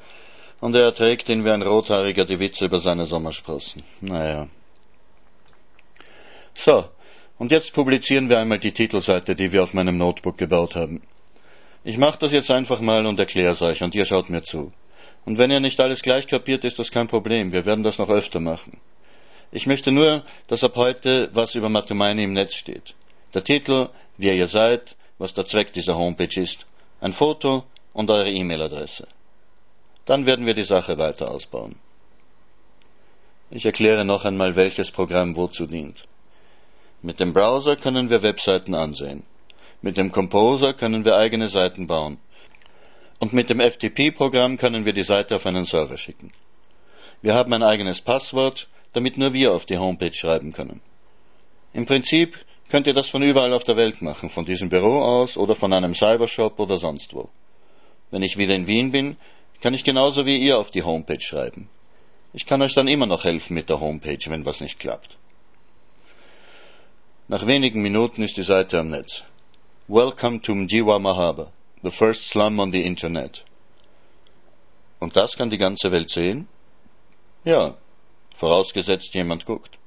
und 0.60 0.76
er 0.76 0.84
erträgt 0.84 1.30
ihn 1.30 1.44
wie 1.44 1.50
ein 1.50 1.64
Rothaariger 1.64 2.26
die 2.26 2.40
Witze 2.40 2.66
über 2.66 2.80
seine 2.80 3.08
Sommersprossen. 3.08 3.82
Naja. 4.02 4.48
So, 6.54 6.86
und 7.40 7.52
jetzt 7.52 7.74
publizieren 7.74 8.30
wir 8.30 8.38
einmal 8.38 8.60
die 8.60 8.72
Titelseite, 8.72 9.34
die 9.36 9.52
wir 9.52 9.64
auf 9.64 9.74
meinem 9.74 9.98
Notebook 9.98 10.38
gebaut 10.38 10.76
haben. 10.76 11.02
Ich 11.84 11.98
mache 11.98 12.20
das 12.20 12.32
jetzt 12.32 12.52
einfach 12.52 12.82
mal 12.82 13.04
und 13.08 13.20
erkläre 13.20 13.54
es 13.54 13.64
euch, 13.64 13.82
und 13.82 13.96
ihr 13.96 14.06
schaut 14.06 14.30
mir 14.30 14.44
zu. 14.44 14.72
Und 15.26 15.40
wenn 15.40 15.50
ihr 15.50 15.60
nicht 15.60 15.80
alles 15.80 16.04
gleich 16.04 16.28
kapiert, 16.28 16.66
ist 16.66 16.78
das 16.78 16.92
kein 16.92 17.08
Problem. 17.08 17.52
Wir 17.52 17.66
werden 17.66 17.84
das 17.84 17.98
noch 17.98 18.10
öfter 18.10 18.40
machen. 18.40 18.78
Ich 19.52 19.68
möchte 19.68 19.92
nur, 19.92 20.24
dass 20.48 20.64
ab 20.64 20.76
heute 20.78 21.30
was 21.34 21.56
über 21.56 21.70
Matumaini 21.70 22.24
im 22.24 22.34
Netz 22.34 22.54
steht. 22.54 22.94
Der 23.34 23.44
Titel, 23.44 23.90
wer 24.18 24.34
ihr 24.34 24.48
seid, 24.48 24.96
was 25.18 25.34
der 25.34 25.46
Zweck 25.46 25.74
dieser 25.74 25.98
Homepage 25.98 26.40
ist, 26.42 26.66
ein 27.02 27.14
Foto 27.14 27.66
und 27.94 28.10
eure 28.10 28.30
E-Mail-Adresse. 28.30 29.08
Dann 30.06 30.26
werden 30.26 30.46
wir 30.46 30.54
die 30.54 30.64
Sache 30.64 30.98
weiter 30.98 31.32
ausbauen. 31.32 31.76
Ich 33.50 33.66
erkläre 33.66 34.06
noch 34.06 34.24
einmal, 34.24 34.56
welches 34.56 34.92
Programm 34.92 35.36
wozu 35.36 35.66
dient. 35.66 36.06
Mit 37.02 37.20
dem 37.20 37.34
Browser 37.34 37.76
können 37.76 38.10
wir 38.10 38.24
Webseiten 38.24 38.74
ansehen. 38.74 39.24
Mit 39.82 39.98
dem 39.98 40.12
Composer 40.12 40.74
können 40.74 41.04
wir 41.04 41.18
eigene 41.18 41.50
Seiten 41.50 41.88
bauen. 41.88 42.20
Und 43.20 43.34
mit 43.34 43.50
dem 43.50 43.60
FTP-Programm 43.60 44.58
können 44.58 44.86
wir 44.86 44.94
die 44.94 45.04
Seite 45.04 45.36
auf 45.36 45.46
einen 45.46 45.66
Server 45.66 45.98
schicken. 45.98 46.32
Wir 47.22 47.34
haben 47.34 47.52
ein 47.54 47.64
eigenes 47.64 48.02
Passwort, 48.02 48.68
damit 48.94 49.18
nur 49.18 49.34
wir 49.34 49.54
auf 49.54 49.66
die 49.66 49.78
Homepage 49.78 50.14
schreiben 50.14 50.54
können. 50.54 50.82
Im 51.74 51.86
Prinzip 51.86 52.38
könnt 52.70 52.88
ihr 52.88 52.94
das 52.94 53.10
von 53.10 53.24
überall 53.24 53.54
auf 53.54 53.64
der 53.64 53.78
Welt 53.78 54.02
machen, 54.02 54.30
von 54.30 54.46
diesem 54.46 54.70
Büro 54.70 55.02
aus 55.02 55.38
oder 55.38 55.56
von 55.56 55.74
einem 55.74 55.96
Cybershop 55.96 56.60
oder 56.60 56.78
sonst 56.78 57.14
wo. 57.14 57.30
Wenn 58.12 58.24
ich 58.24 58.38
wieder 58.38 58.56
in 58.56 58.68
Wien 58.68 58.92
bin, 58.92 59.18
kann 59.62 59.74
ich 59.74 59.84
genauso 59.84 60.26
wie 60.26 60.38
ihr 60.38 60.58
auf 60.58 60.72
die 60.72 60.84
Homepage 60.84 61.22
schreiben. 61.22 61.70
Ich 62.34 62.46
kann 62.46 62.62
euch 62.62 62.74
dann 62.74 62.88
immer 62.88 63.06
noch 63.06 63.24
helfen 63.26 63.54
mit 63.54 63.70
der 63.70 63.80
Homepage, 63.80 64.30
wenn 64.30 64.46
was 64.46 64.62
nicht 64.62 64.80
klappt. 64.80 65.18
Nach 67.28 67.46
wenigen 67.48 67.82
Minuten 67.82 68.24
ist 68.24 68.38
die 68.38 68.44
Seite 68.44 68.80
am 68.80 68.90
Netz. 68.90 69.24
Welcome 69.88 70.42
to 70.42 70.54
Mjiwa 70.54 71.00
Mahaba, 71.00 71.52
the 71.84 71.92
first 71.92 72.28
slum 72.28 72.60
on 72.60 72.72
the 72.72 72.82
Internet. 72.82 73.46
Und 75.00 75.16
das 75.16 75.36
kann 75.36 75.50
die 75.50 75.58
ganze 75.58 75.92
Welt 75.92 76.10
sehen? 76.10 76.48
Ja, 77.44 77.76
vorausgesetzt 78.36 79.14
jemand 79.14 79.46
guckt. 79.46 79.78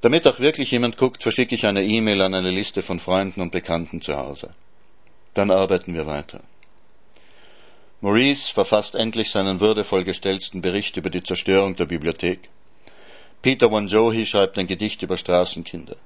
Damit 0.00 0.26
auch 0.26 0.38
wirklich 0.38 0.70
jemand 0.70 0.96
guckt, 0.96 1.22
verschicke 1.22 1.54
ich 1.54 1.66
eine 1.66 1.82
E-Mail 1.82 2.22
an 2.22 2.34
eine 2.34 2.50
Liste 2.50 2.82
von 2.82 3.00
Freunden 3.00 3.40
und 3.40 3.50
Bekannten 3.50 4.00
zu 4.00 4.16
Hause. 4.16 4.50
Dann 5.34 5.50
arbeiten 5.50 5.94
wir 5.94 6.06
weiter. 6.06 6.40
Maurice 8.00 8.52
verfasst 8.52 8.94
endlich 8.94 9.30
seinen 9.30 9.58
würdevoll 9.58 10.04
gestellten 10.04 10.60
Bericht 10.60 10.96
über 10.96 11.10
die 11.10 11.22
Zerstörung 11.24 11.74
der 11.74 11.86
Bibliothek. 11.86 12.48
Peter 13.42 13.72
Wanjohi 13.72 14.24
schreibt 14.24 14.56
ein 14.58 14.68
Gedicht 14.68 15.02
über 15.02 15.16
Straßenkinder. 15.16 15.96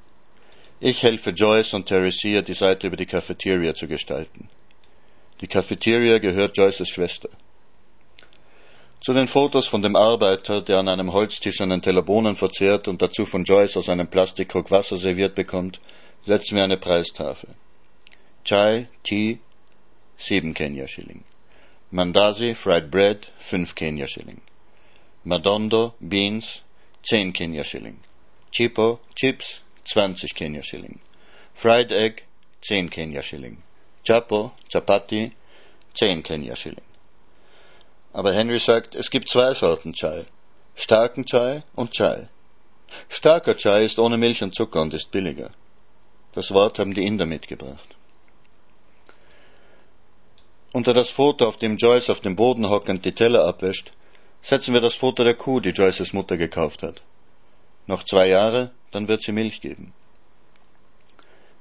Ich 0.80 1.02
helfe 1.02 1.30
Joyce 1.30 1.74
und 1.74 1.86
Teresia, 1.86 2.40
die 2.42 2.54
Seite 2.54 2.86
über 2.86 2.96
die 2.96 3.06
Cafeteria 3.06 3.74
zu 3.74 3.88
gestalten. 3.88 4.48
Die 5.42 5.46
Cafeteria 5.46 6.18
gehört 6.18 6.56
Joyces 6.56 6.88
Schwester. 6.88 7.28
Zu 9.04 9.14
den 9.14 9.26
Fotos 9.26 9.66
von 9.66 9.82
dem 9.82 9.96
Arbeiter, 9.96 10.62
der 10.62 10.78
an 10.78 10.88
einem 10.88 11.12
Holztisch 11.12 11.60
einen 11.60 11.82
Teller 11.82 12.02
Bohnen 12.02 12.36
verzehrt 12.36 12.86
und 12.86 13.02
dazu 13.02 13.26
von 13.26 13.42
Joyce 13.42 13.76
aus 13.78 13.88
einem 13.88 14.06
Plastikkrug 14.06 14.70
Wasser 14.70 14.96
serviert 14.96 15.34
bekommt, 15.34 15.80
setzen 16.24 16.54
wir 16.54 16.62
eine 16.62 16.76
Preistafel. 16.76 17.48
Chai, 18.44 18.86
Tea, 19.02 19.40
sieben 20.16 20.54
Kenya-Schilling. 20.54 21.24
Mandasi, 21.90 22.54
Fried 22.54 22.92
Bread, 22.92 23.32
fünf 23.38 23.74
Kenya-Schilling. 23.74 24.40
Madondo, 25.24 25.94
Beans, 25.98 26.62
zehn 27.02 27.32
Kenya-Schilling. 27.32 27.98
Chipo, 28.52 29.00
Chips, 29.16 29.62
20 29.84 30.32
Kenia-Schilling. 30.32 31.00
Fried 31.54 31.90
Egg, 31.90 32.22
10 32.60 32.88
Kenia-Schilling. 32.88 33.56
Chapo, 34.04 34.52
Chapati, 34.72 35.32
10 35.94 36.22
Kenia-Schilling. 36.22 36.91
Aber 38.12 38.32
Henry 38.32 38.58
sagt, 38.58 38.94
es 38.94 39.10
gibt 39.10 39.28
zwei 39.28 39.54
Sorten 39.54 39.94
Chai. 39.94 40.26
Starken 40.74 41.24
Chai 41.24 41.62
und 41.74 41.92
Chai. 41.92 42.28
Starker 43.08 43.56
Chai 43.56 43.84
ist 43.84 43.98
ohne 43.98 44.18
Milch 44.18 44.42
und 44.42 44.54
Zucker 44.54 44.82
und 44.82 44.94
ist 44.94 45.10
billiger. 45.10 45.50
Das 46.32 46.50
Wort 46.50 46.78
haben 46.78 46.94
die 46.94 47.06
Inder 47.06 47.26
mitgebracht. 47.26 47.96
Unter 50.72 50.94
das 50.94 51.10
Foto, 51.10 51.46
auf 51.46 51.58
dem 51.58 51.76
Joyce 51.76 52.10
auf 52.10 52.20
dem 52.20 52.36
Boden 52.36 52.68
hockend 52.70 53.04
die 53.04 53.12
Teller 53.14 53.44
abwäscht, 53.46 53.92
setzen 54.40 54.72
wir 54.72 54.80
das 54.80 54.94
Foto 54.94 55.22
der 55.22 55.34
Kuh, 55.34 55.60
die 55.60 55.70
Joyces 55.70 56.14
Mutter 56.14 56.36
gekauft 56.36 56.82
hat. 56.82 57.02
Noch 57.86 58.04
zwei 58.04 58.28
Jahre, 58.28 58.70
dann 58.90 59.08
wird 59.08 59.22
sie 59.22 59.32
Milch 59.32 59.60
geben. 59.60 59.92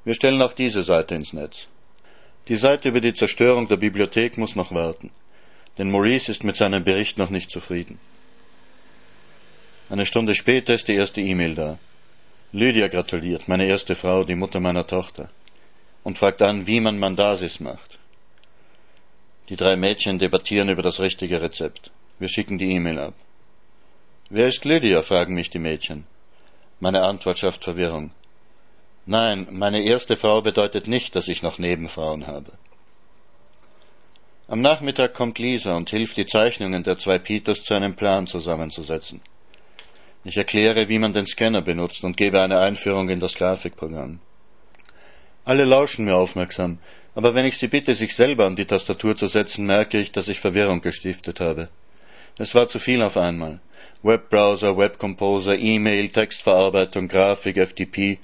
Wir 0.04 0.14
stellen 0.14 0.42
auch 0.42 0.54
diese 0.54 0.84
Seite 0.84 1.16
ins 1.16 1.34
Netz. 1.34 1.68
Die 2.48 2.56
Seite 2.56 2.90
über 2.90 3.02
die 3.02 3.14
Zerstörung 3.14 3.68
der 3.68 3.78
Bibliothek 3.78 4.38
muss 4.38 4.56
noch 4.56 4.72
warten, 4.72 5.12
denn 5.78 5.92
Maurice 5.92 6.32
ist 6.32 6.44
mit 6.44 6.56
seinem 6.56 6.84
Bericht 6.84 7.18
noch 7.18 7.30
nicht 7.30 7.50
zufrieden. 7.50 8.00
Eine 9.90 10.06
Stunde 10.06 10.36
später 10.36 10.74
ist 10.74 10.88
die 10.88 10.96
erste 10.96 11.22
E-Mail 11.22 11.56
da. 11.56 11.78
Lydia 12.54 12.88
gratuliert, 12.88 13.48
meine 13.48 13.66
erste 13.66 13.96
Frau, 13.96 14.24
die 14.24 14.36
Mutter 14.36 14.60
meiner 14.60 14.86
Tochter, 14.88 15.30
und 16.04 16.18
fragt 16.18 16.42
an, 16.42 16.68
wie 16.68 16.80
man 16.80 17.00
Mandasis 17.00 17.60
macht. 17.60 18.00
Die 19.50 19.56
drei 19.56 19.76
Mädchen 19.76 20.20
debattieren 20.20 20.70
über 20.70 20.82
das 20.82 21.00
richtige 21.00 21.42
Rezept. 21.42 21.92
Wir 22.20 22.30
schicken 22.30 22.58
die 22.58 22.72
E-Mail 22.72 23.00
ab. 23.00 23.14
Wer 24.30 24.48
ist 24.48 24.64
Lydia? 24.64 25.02
fragen 25.02 25.34
mich 25.34 25.50
die 25.50 25.60
Mädchen. 25.60 26.06
Meine 26.80 27.04
Antwort 27.04 27.40
schafft 27.40 27.64
Verwirrung. 27.64 28.12
Nein, 29.06 29.48
meine 29.52 29.84
erste 29.84 30.16
Frau 30.16 30.42
bedeutet 30.42 30.88
nicht, 30.88 31.16
dass 31.16 31.28
ich 31.28 31.42
noch 31.42 31.60
Nebenfrauen 31.60 32.28
habe. 32.28 32.54
Am 34.52 34.60
Nachmittag 34.60 35.14
kommt 35.14 35.40
Lisa 35.40 35.78
und 35.78 35.92
hilft, 35.92 36.18
die 36.18 36.26
Zeichnungen 36.26 36.84
der 36.84 36.98
zwei 36.98 37.18
Peters 37.20 37.64
zu 37.64 37.74
einem 37.74 37.96
Plan 37.96 38.28
zusammenzusetzen. 38.28 39.22
Ich 40.26 40.36
erkläre, 40.36 40.90
wie 40.90 41.00
man 41.00 41.14
den 41.14 41.26
Scanner 41.26 41.62
benutzt 41.62 42.04
und 42.04 42.18
gebe 42.18 42.42
eine 42.42 42.60
Einführung 42.60 43.08
in 43.08 43.22
das 43.22 43.36
Grafikprogramm. 43.36 44.20
Alle 45.46 45.64
lauschen 45.64 46.04
mir 46.04 46.18
aufmerksam, 46.18 46.80
aber 47.16 47.34
wenn 47.34 47.46
ich 47.46 47.58
sie 47.58 47.70
bitte, 47.70 47.96
sich 47.96 48.14
selber 48.14 48.46
an 48.46 48.58
die 48.58 48.66
Tastatur 48.66 49.16
zu 49.16 49.28
setzen, 49.28 49.66
merke 49.66 50.02
ich, 50.02 50.12
dass 50.12 50.28
ich 50.28 50.42
Verwirrung 50.42 50.82
gestiftet 50.82 51.40
habe. 51.40 51.70
Es 52.38 52.54
war 52.54 52.68
zu 52.68 52.78
viel 52.78 53.02
auf 53.04 53.16
einmal. 53.16 53.62
Webbrowser, 54.04 54.78
Webcomposer, 54.78 55.58
E-Mail, 55.58 56.10
Textverarbeitung, 56.10 57.08
Grafik, 57.08 57.56
FTP. 57.56 58.20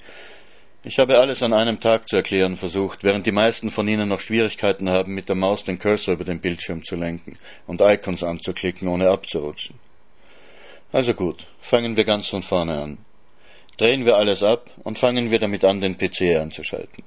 Ich 0.88 0.98
habe 0.98 1.18
alles 1.18 1.42
an 1.42 1.52
einem 1.52 1.80
Tag 1.80 2.08
zu 2.08 2.16
erklären 2.16 2.56
versucht, 2.56 3.04
während 3.04 3.26
die 3.26 3.30
meisten 3.30 3.70
von 3.70 3.86
Ihnen 3.86 4.08
noch 4.08 4.22
Schwierigkeiten 4.22 4.88
haben, 4.88 5.14
mit 5.14 5.28
der 5.28 5.36
Maus 5.36 5.62
den 5.62 5.78
Cursor 5.78 6.14
über 6.14 6.24
den 6.24 6.40
Bildschirm 6.40 6.82
zu 6.82 6.96
lenken 6.96 7.36
und 7.66 7.82
Icons 7.82 8.22
anzuklicken, 8.22 8.88
ohne 8.88 9.10
abzurutschen. 9.10 9.78
Also 10.90 11.12
gut, 11.12 11.46
fangen 11.60 11.98
wir 11.98 12.04
ganz 12.04 12.28
von 12.28 12.42
vorne 12.42 12.80
an. 12.80 12.96
Drehen 13.76 14.06
wir 14.06 14.16
alles 14.16 14.42
ab 14.42 14.70
und 14.82 14.98
fangen 14.98 15.30
wir 15.30 15.38
damit 15.38 15.62
an, 15.62 15.82
den 15.82 15.98
PC 15.98 16.40
anzuschalten. 16.40 17.04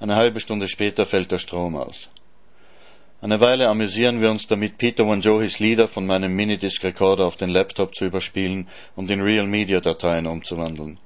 Eine 0.00 0.16
halbe 0.16 0.40
Stunde 0.40 0.68
später 0.68 1.06
fällt 1.06 1.32
der 1.32 1.38
Strom 1.38 1.76
aus. 1.76 2.10
Eine 3.22 3.40
Weile 3.40 3.68
amüsieren 3.68 4.20
wir 4.20 4.30
uns 4.30 4.48
damit, 4.48 4.76
Peter 4.76 5.08
Wanjohis 5.08 5.60
Lieder 5.60 5.88
von 5.88 6.04
meinem 6.04 6.36
Minidisc-Recorder 6.36 7.24
auf 7.24 7.36
den 7.36 7.48
Laptop 7.48 7.94
zu 7.94 8.04
überspielen 8.04 8.68
und 8.96 9.10
in 9.10 9.22
Real-Media-Dateien 9.22 10.26
umzuwandeln. 10.26 10.98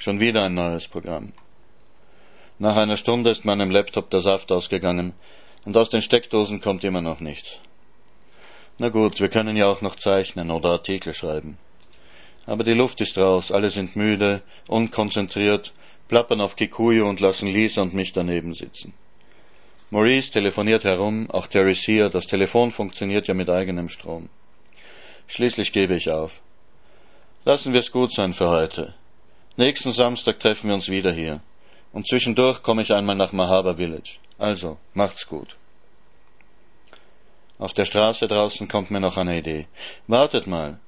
Schon 0.00 0.20
wieder 0.20 0.44
ein 0.44 0.54
neues 0.54 0.86
Programm. 0.86 1.32
Nach 2.60 2.76
einer 2.76 2.96
Stunde 2.96 3.30
ist 3.30 3.44
meinem 3.44 3.72
Laptop 3.72 4.10
der 4.10 4.20
Saft 4.20 4.52
ausgegangen 4.52 5.12
und 5.64 5.76
aus 5.76 5.90
den 5.90 6.02
Steckdosen 6.02 6.60
kommt 6.60 6.84
immer 6.84 7.00
noch 7.00 7.18
nichts. 7.18 7.58
Na 8.78 8.90
gut, 8.90 9.20
wir 9.20 9.28
können 9.28 9.56
ja 9.56 9.66
auch 9.66 9.82
noch 9.82 9.96
zeichnen 9.96 10.52
oder 10.52 10.70
Artikel 10.70 11.12
schreiben. 11.12 11.58
Aber 12.46 12.62
die 12.62 12.74
Luft 12.74 13.00
ist 13.00 13.18
raus, 13.18 13.50
alle 13.50 13.70
sind 13.70 13.96
müde, 13.96 14.40
unkonzentriert, 14.68 15.72
plappern 16.06 16.40
auf 16.40 16.54
Kikuyu 16.54 17.04
und 17.04 17.18
lassen 17.18 17.48
Lisa 17.48 17.82
und 17.82 17.92
mich 17.92 18.12
daneben 18.12 18.54
sitzen. 18.54 18.94
Maurice 19.90 20.30
telefoniert 20.30 20.84
herum, 20.84 21.28
auch 21.28 21.48
Terry 21.48 21.74
Sear, 21.74 22.08
das 22.08 22.28
Telefon 22.28 22.70
funktioniert 22.70 23.26
ja 23.26 23.34
mit 23.34 23.50
eigenem 23.50 23.88
Strom. 23.88 24.28
Schließlich 25.26 25.72
gebe 25.72 25.96
ich 25.96 26.08
auf. 26.08 26.40
Lassen 27.44 27.72
wir 27.72 27.80
es 27.80 27.90
gut 27.90 28.12
sein 28.12 28.32
für 28.32 28.48
heute. 28.48 28.94
Nächsten 29.58 29.90
Samstag 29.90 30.38
treffen 30.38 30.68
wir 30.68 30.76
uns 30.76 30.88
wieder 30.88 31.10
hier. 31.10 31.40
Und 31.92 32.06
zwischendurch 32.06 32.62
komme 32.62 32.82
ich 32.82 32.92
einmal 32.92 33.16
nach 33.16 33.32
Mahaba 33.32 33.74
Village. 33.74 34.18
Also, 34.38 34.78
macht's 34.94 35.26
gut. 35.26 35.56
Auf 37.58 37.72
der 37.72 37.84
Straße 37.84 38.28
draußen 38.28 38.68
kommt 38.68 38.92
mir 38.92 39.00
noch 39.00 39.16
eine 39.16 39.36
Idee. 39.36 39.66
Wartet 40.06 40.46
mal. 40.46 40.78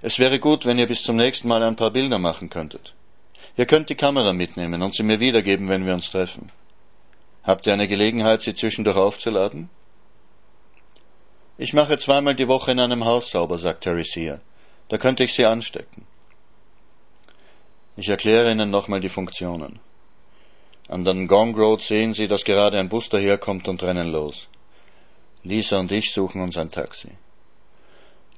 Es 0.00 0.18
wäre 0.18 0.38
gut, 0.38 0.64
wenn 0.64 0.78
ihr 0.78 0.86
bis 0.86 1.02
zum 1.02 1.16
nächsten 1.16 1.46
Mal 1.46 1.62
ein 1.62 1.76
paar 1.76 1.90
Bilder 1.90 2.18
machen 2.18 2.48
könntet. 2.48 2.94
Ihr 3.58 3.66
könnt 3.66 3.90
die 3.90 3.96
Kamera 3.96 4.32
mitnehmen 4.32 4.80
und 4.80 4.94
sie 4.94 5.02
mir 5.02 5.20
wiedergeben, 5.20 5.68
wenn 5.68 5.84
wir 5.84 5.92
uns 5.92 6.10
treffen. 6.10 6.50
Habt 7.42 7.66
ihr 7.66 7.74
eine 7.74 7.86
Gelegenheit, 7.86 8.40
sie 8.40 8.54
zwischendurch 8.54 8.96
aufzuladen? 8.96 9.68
Ich 11.58 11.74
mache 11.74 11.98
zweimal 11.98 12.34
die 12.34 12.48
Woche 12.48 12.72
in 12.72 12.80
einem 12.80 13.04
Haus 13.04 13.30
sauber, 13.30 13.58
sagt 13.58 13.84
Teresia. 13.84 14.40
Da 14.88 14.96
könnte 14.96 15.22
ich 15.22 15.34
sie 15.34 15.44
anstecken. 15.44 16.06
Ich 18.00 18.08
erkläre 18.08 18.50
Ihnen 18.50 18.70
nochmal 18.70 19.00
die 19.00 19.10
Funktionen. 19.10 19.78
An 20.88 21.04
den 21.04 21.28
Gong 21.28 21.54
Road 21.54 21.82
sehen 21.82 22.14
Sie, 22.14 22.28
dass 22.28 22.44
gerade 22.44 22.78
ein 22.78 22.88
Bus 22.88 23.10
daherkommt 23.10 23.68
und 23.68 23.82
rennen 23.82 24.08
los. 24.08 24.48
Lisa 25.44 25.78
und 25.78 25.92
ich 25.92 26.10
suchen 26.10 26.40
uns 26.40 26.56
ein 26.56 26.70
Taxi. 26.70 27.10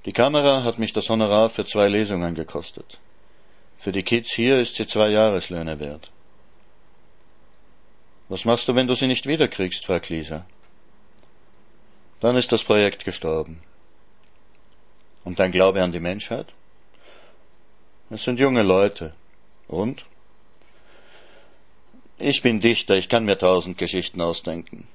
Die 0.04 0.12
Kamera 0.12 0.64
hat 0.64 0.80
mich 0.80 0.92
das 0.92 1.08
Honorar 1.08 1.48
für 1.48 1.64
zwei 1.64 1.86
Lesungen 1.86 2.34
gekostet. 2.34 2.98
Für 3.78 3.92
die 3.92 4.02
Kids 4.02 4.32
hier 4.32 4.58
ist 4.58 4.74
sie 4.74 4.88
zwei 4.88 5.10
Jahreslöhne 5.10 5.78
wert. 5.78 6.10
Was 8.28 8.44
machst 8.44 8.66
du, 8.66 8.74
wenn 8.74 8.88
du 8.88 8.96
sie 8.96 9.06
nicht 9.06 9.26
wiederkriegst? 9.28 9.86
fragt 9.86 10.08
Lisa. 10.08 10.44
Dann 12.18 12.34
ist 12.34 12.50
das 12.50 12.64
Projekt 12.64 13.04
gestorben. 13.04 13.62
Und 15.22 15.38
dein 15.38 15.52
Glaube 15.52 15.84
an 15.84 15.92
die 15.92 16.00
Menschheit? 16.00 16.48
Es 18.10 18.24
sind 18.24 18.40
junge 18.40 18.64
Leute. 18.64 19.14
Und? 19.72 20.04
Ich 22.18 22.42
bin 22.42 22.60
Dichter, 22.60 22.96
ich 22.96 23.08
kann 23.08 23.24
mir 23.24 23.38
tausend 23.38 23.78
Geschichten 23.78 24.20
ausdenken. 24.20 24.86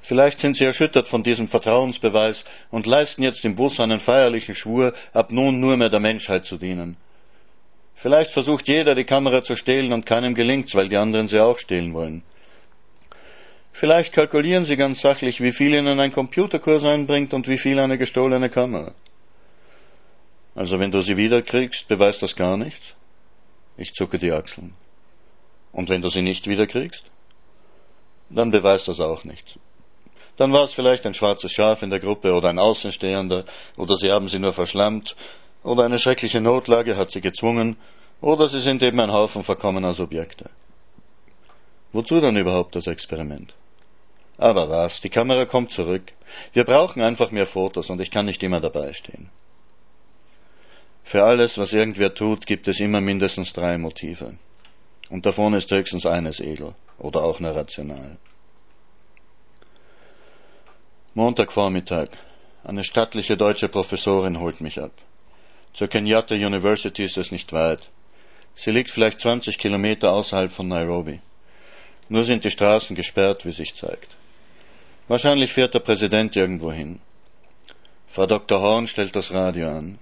Vielleicht 0.00 0.40
sind 0.40 0.56
sie 0.56 0.64
erschüttert 0.64 1.08
von 1.08 1.22
diesem 1.22 1.48
Vertrauensbeweis 1.48 2.44
und 2.70 2.86
leisten 2.86 3.22
jetzt 3.22 3.44
im 3.44 3.56
Bus 3.56 3.80
einen 3.80 4.00
feierlichen 4.00 4.54
Schwur, 4.54 4.94
ab 5.12 5.32
nun 5.32 5.60
nur 5.60 5.76
mehr 5.76 5.90
der 5.90 6.00
Menschheit 6.00 6.46
zu 6.46 6.56
dienen. 6.56 6.96
Vielleicht 7.94 8.30
versucht 8.30 8.68
jeder, 8.68 8.94
die 8.94 9.04
Kamera 9.04 9.42
zu 9.42 9.56
stehlen 9.56 9.92
und 9.92 10.06
keinem 10.06 10.34
gelingt's, 10.34 10.76
weil 10.76 10.88
die 10.88 10.96
anderen 10.96 11.26
sie 11.26 11.40
auch 11.40 11.58
stehlen 11.58 11.92
wollen. 11.92 12.22
Vielleicht 13.72 14.12
kalkulieren 14.12 14.64
Sie 14.64 14.76
ganz 14.76 15.00
sachlich, 15.00 15.40
wie 15.40 15.52
viel 15.52 15.74
Ihnen 15.74 16.00
ein 16.00 16.12
Computerkurs 16.12 16.84
einbringt 16.84 17.34
und 17.34 17.46
wie 17.48 17.58
viel 17.58 17.78
eine 17.78 17.98
gestohlene 17.98 18.48
Kamera. 18.48 18.92
Also 20.54 20.80
wenn 20.80 20.90
du 20.90 21.00
sie 21.00 21.16
wiederkriegst, 21.16 21.86
beweist 21.86 22.22
das 22.22 22.34
gar 22.34 22.56
nichts? 22.56 22.94
Ich 23.78 23.94
zucke 23.94 24.18
die 24.18 24.32
Achseln. 24.32 24.74
Und 25.72 25.88
wenn 25.88 26.02
du 26.02 26.08
sie 26.08 26.22
nicht 26.22 26.48
wiederkriegst? 26.48 27.04
Dann 28.28 28.50
beweist 28.50 28.88
das 28.88 28.98
auch 28.98 29.22
nichts. 29.22 29.54
Dann 30.36 30.52
war 30.52 30.64
es 30.64 30.74
vielleicht 30.74 31.06
ein 31.06 31.14
schwarzes 31.14 31.52
Schaf 31.52 31.82
in 31.82 31.90
der 31.90 32.00
Gruppe 32.00 32.34
oder 32.34 32.48
ein 32.48 32.58
Außenstehender, 32.58 33.44
oder 33.76 33.96
sie 33.96 34.10
haben 34.10 34.28
sie 34.28 34.40
nur 34.40 34.52
verschlammt, 34.52 35.14
oder 35.62 35.84
eine 35.84 36.00
schreckliche 36.00 36.40
Notlage 36.40 36.96
hat 36.96 37.12
sie 37.12 37.20
gezwungen, 37.20 37.76
oder 38.20 38.48
sie 38.48 38.60
sind 38.60 38.82
eben 38.82 38.98
ein 38.98 39.12
Haufen 39.12 39.44
verkommener 39.44 39.94
Subjekte. 39.94 40.50
Wozu 41.92 42.20
dann 42.20 42.36
überhaupt 42.36 42.74
das 42.74 42.88
Experiment? 42.88 43.54
Aber 44.38 44.68
was, 44.68 45.00
die 45.00 45.10
Kamera 45.10 45.44
kommt 45.44 45.70
zurück. 45.70 46.12
Wir 46.52 46.64
brauchen 46.64 47.00
einfach 47.00 47.30
mehr 47.30 47.46
Fotos 47.46 47.90
und 47.90 48.00
ich 48.00 48.10
kann 48.10 48.26
nicht 48.26 48.42
immer 48.42 48.60
dabei 48.60 48.92
stehen. 48.92 49.30
Für 51.10 51.24
alles, 51.24 51.56
was 51.56 51.72
irgendwer 51.72 52.12
tut, 52.12 52.44
gibt 52.44 52.68
es 52.68 52.80
immer 52.80 53.00
mindestens 53.00 53.54
drei 53.54 53.78
Motive. 53.78 54.34
Und 55.08 55.24
davon 55.24 55.54
ist 55.54 55.70
höchstens 55.70 56.04
eines 56.04 56.38
edel 56.38 56.74
oder 56.98 57.22
auch 57.22 57.40
nur 57.40 57.56
rational. 57.56 58.18
Montagvormittag. 61.14 62.08
Eine 62.62 62.84
stattliche 62.84 63.38
deutsche 63.38 63.70
Professorin 63.70 64.38
holt 64.38 64.60
mich 64.60 64.78
ab. 64.78 64.90
Zur 65.72 65.88
Kenyatta 65.88 66.34
University 66.34 67.06
ist 67.06 67.16
es 67.16 67.32
nicht 67.32 67.54
weit. 67.54 67.88
Sie 68.54 68.70
liegt 68.70 68.90
vielleicht 68.90 69.20
20 69.20 69.56
Kilometer 69.58 70.12
außerhalb 70.12 70.52
von 70.52 70.68
Nairobi. 70.68 71.22
Nur 72.10 72.24
sind 72.24 72.44
die 72.44 72.50
Straßen 72.50 72.94
gesperrt, 72.94 73.46
wie 73.46 73.52
sich 73.52 73.74
zeigt. 73.74 74.14
Wahrscheinlich 75.06 75.54
fährt 75.54 75.72
der 75.72 75.80
Präsident 75.80 76.36
irgendwo 76.36 76.70
hin. 76.70 77.00
Frau 78.08 78.26
Dr. 78.26 78.60
Horn 78.60 78.86
stellt 78.86 79.16
das 79.16 79.32
Radio 79.32 79.70
an. 79.70 79.98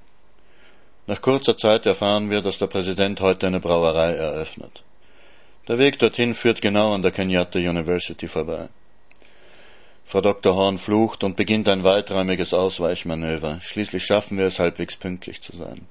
Nach 1.08 1.22
kurzer 1.22 1.56
Zeit 1.56 1.86
erfahren 1.86 2.30
wir, 2.30 2.40
dass 2.40 2.58
der 2.58 2.66
Präsident 2.66 3.20
heute 3.20 3.46
eine 3.46 3.60
Brauerei 3.60 4.12
eröffnet. 4.12 4.82
Der 5.68 5.78
Weg 5.78 5.98
dorthin 6.00 6.34
führt 6.34 6.60
genau 6.60 6.94
an 6.94 7.02
der 7.02 7.12
Kenyatta 7.12 7.58
University 7.58 8.26
vorbei. 8.26 8.68
Frau 10.04 10.20
Dr. 10.20 10.54
Horn 10.54 10.78
flucht 10.78 11.22
und 11.22 11.36
beginnt 11.36 11.68
ein 11.68 11.84
weiträumiges 11.84 12.54
Ausweichmanöver. 12.54 13.58
Schließlich 13.60 14.04
schaffen 14.04 14.38
wir 14.38 14.46
es 14.46 14.58
halbwegs 14.58 14.96
pünktlich 14.96 15.40
zu 15.42 15.56
sein. 15.56 15.86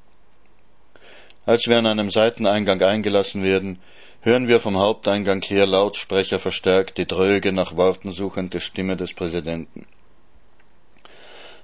Als 1.45 1.67
wir 1.67 1.77
an 1.77 1.85
einem 1.85 2.09
Seiteneingang 2.09 2.81
eingelassen 2.81 3.43
werden, 3.43 3.79
hören 4.21 4.47
wir 4.47 4.59
vom 4.59 4.77
Haupteingang 4.77 5.41
her 5.43 5.65
Lautsprecher 5.65 6.39
verstärkt 6.39 6.97
die 6.97 7.05
dröge 7.05 7.51
nach 7.53 7.75
Worten 7.77 8.11
suchende 8.11 8.59
Stimme 8.59 8.97
des 8.97 9.13
Präsidenten. 9.13 9.85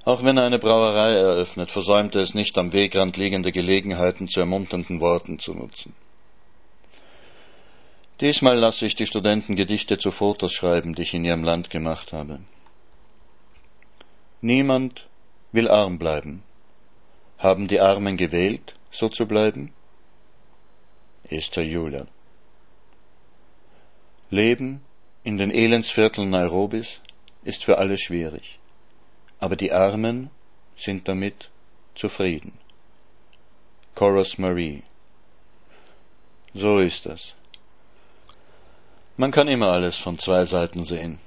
Auch 0.03 0.23
wenn 0.23 0.37
er 0.37 0.45
eine 0.45 0.59
Brauerei 0.59 1.13
eröffnet, 1.13 1.69
versäumt 1.69 2.15
er 2.15 2.21
es 2.21 2.33
nicht, 2.33 2.57
am 2.57 2.73
Wegrand 2.73 3.17
liegende 3.17 3.51
Gelegenheiten 3.51 4.27
zu 4.27 4.39
ermunternden 4.39 4.99
Worten 4.99 5.37
zu 5.37 5.53
nutzen. 5.53 5.93
Diesmal 8.19 8.57
lasse 8.57 8.85
ich 8.85 8.95
die 8.95 9.05
Studenten 9.05 9.55
Gedichte 9.55 9.97
zu 9.97 10.11
Fotos 10.11 10.53
schreiben, 10.53 10.95
die 10.95 11.01
ich 11.03 11.13
in 11.13 11.25
ihrem 11.25 11.43
Land 11.43 11.69
gemacht 11.69 12.13
habe. 12.13 12.39
Niemand 14.41 15.07
will 15.51 15.67
arm 15.67 15.99
bleiben. 15.99 16.43
Haben 17.37 17.67
die 17.67 17.79
Armen 17.79 18.17
gewählt, 18.17 18.75
so 18.91 19.09
zu 19.09 19.25
bleiben? 19.25 19.73
Esther 21.23 21.63
Julia 21.63 22.05
Leben 24.29 24.81
in 25.23 25.37
den 25.37 25.51
Elendsvierteln 25.51 26.29
Nairobis 26.29 27.01
ist 27.43 27.65
für 27.65 27.79
alle 27.79 27.97
schwierig, 27.97 28.60
aber 29.41 29.57
die 29.57 29.73
Armen 29.73 30.29
sind 30.77 31.07
damit 31.09 31.49
zufrieden. 31.95 32.57
Chorus 33.95 34.37
Marie 34.37 34.83
So 36.53 36.79
ist 36.79 37.05
das. 37.05 37.35
Man 39.17 39.31
kann 39.31 39.47
immer 39.49 39.67
alles 39.67 39.97
von 39.97 40.17
zwei 40.17 40.45
Seiten 40.45 40.85
sehen. 40.85 41.19